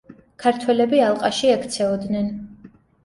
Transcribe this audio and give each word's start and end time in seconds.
ქართველები 0.43 1.03
ალყაში 1.09 1.53
ექცეოდნენ. 1.59 2.33